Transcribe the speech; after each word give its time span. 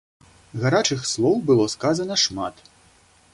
Гарачых 0.63 1.03
слоў 1.11 1.37
было 1.51 1.65
сказана 1.75 2.19
шмат. 2.25 2.55